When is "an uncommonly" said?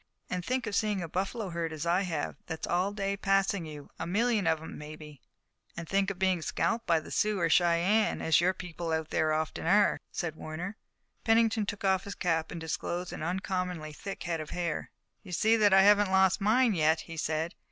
13.13-13.93